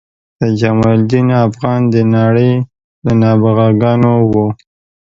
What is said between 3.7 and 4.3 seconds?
ګانو